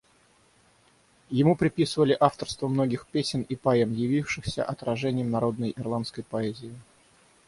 [1.29, 6.73] Ему приписывали авторство многих песен и поэм, явившихся отражением народной ирландской поэзии.